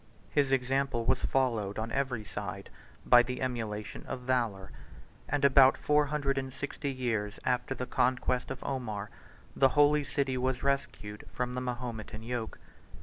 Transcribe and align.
His 0.31 0.51
example 0.51 1.05
was 1.05 1.19
followed 1.19 1.77
on 1.77 1.91
every 1.91 2.23
side 2.25 2.71
by 3.05 3.21
the 3.21 3.39
emulation 3.39 4.03
of 4.07 4.21
valor; 4.21 4.71
and 5.29 5.45
about 5.45 5.77
four 5.77 6.07
hundred 6.07 6.39
and 6.39 6.51
sixty 6.51 6.89
years 6.91 7.37
after 7.45 7.75
the 7.75 7.85
conquest 7.85 8.49
of 8.49 8.63
Omar, 8.63 9.11
the 9.55 9.69
holy 9.77 10.03
city 10.03 10.39
was 10.39 10.63
rescued 10.63 11.25
from 11.31 11.53
the 11.53 11.61
Mahometan 11.61 12.23
yoke. 12.23 12.57